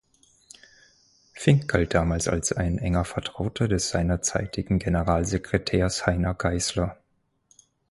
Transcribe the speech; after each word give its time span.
Fink 1.33 1.67
galt 1.67 1.93
damals 1.93 2.27
als 2.27 2.53
ein 2.53 2.79
enger 2.79 3.05
Vertrauter 3.05 3.67
des 3.67 3.89
seinerzeitigen 3.91 4.79
Generalsekretärs 4.79 6.07
Heiner 6.07 6.33
Geißler. 6.33 6.97